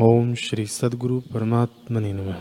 [0.00, 2.36] ओम श्री सदगुरु परमात्मा ने नमः।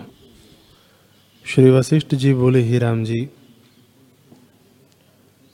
[1.46, 3.30] श्री वशिष्ठ जी बोले, ही राम जी,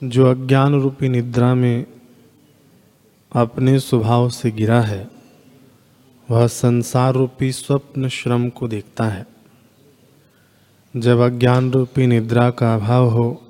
[0.04, 1.86] जो अज्ञान रूपी निद्रा में
[3.32, 5.10] अपने स्वभाव से गिरा है,
[6.30, 9.26] वह संसार रूपी स्वप्न श्रम को देखता है।
[10.96, 13.42] जब अज्ञान रूपी निद्रा का अभाव हो,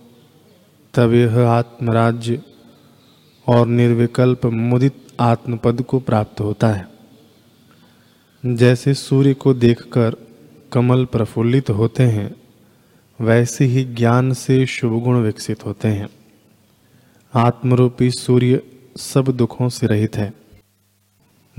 [0.95, 2.43] तब यह आत्मराज्य
[3.49, 6.94] और निर्विकल्प मुदित आत्मपद को प्राप्त होता है।
[8.47, 10.17] जैसे सूर्य को देखकर
[10.73, 12.37] कमल प्रफुल्लित होते हैं,
[13.21, 16.09] वैसे ही ज्ञान से शुभ गुण विकसित होते हैं।
[17.35, 18.63] आत्मरूपी सूर्य
[18.97, 20.35] सब दुखों से रहित है।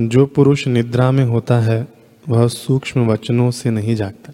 [0.01, 1.87] जो पुरुष निद्रा में होता है,
[2.29, 4.33] वह सूक्ष्म वचनों से नहीं जागता,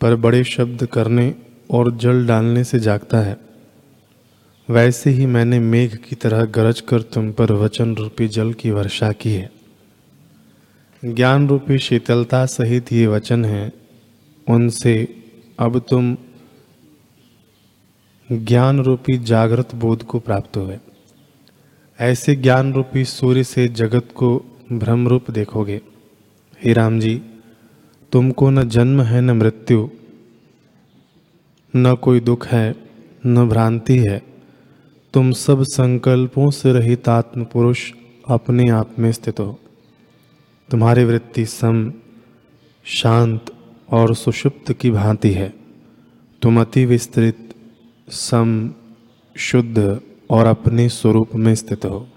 [0.00, 1.34] पर बड़े शब्द करने
[1.70, 3.36] और जल डालने से जागता है।
[4.70, 9.12] वैसे ही मैंने मेघ की तरह गरज कर तुम पर वचन रूपी जल की वर्षा
[9.12, 9.57] की है।
[11.04, 13.72] ज्ञान रूपी शीतलता सहित ये वचन हैं।
[14.48, 15.22] उनसे
[15.58, 16.16] अब तुम
[18.32, 20.78] ज्ञान रूपी जागृत बोध को प्राप्त हुए।
[22.00, 25.80] ऐसे ज्ञान रूपी सूर्य से जगत को भ्रम रूप देखोगे।
[26.64, 27.22] हे राम जी,
[28.12, 29.88] तुमको न जन्म है, न मृत्यु,
[31.76, 32.74] न कोई दुख है,
[33.26, 34.22] न भ्रांति है।
[35.14, 37.92] तुम सब संकल्पों से रहित आत्म पुरुष
[38.28, 39.60] अपने आप में स्थित हो।
[40.70, 41.92] तुम्हारी वृत्ति सम,
[42.84, 43.46] शांत
[43.90, 45.54] और सुषुप्त की भांति है।
[46.42, 47.54] तुम अति विस्तृत,
[48.08, 48.74] सम,
[49.36, 52.08] शुद्ध और अपने स्वरूप में स्थित हो।